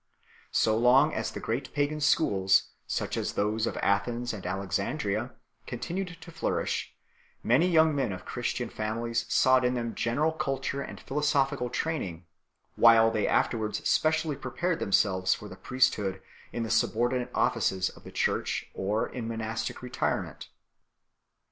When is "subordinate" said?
16.71-17.29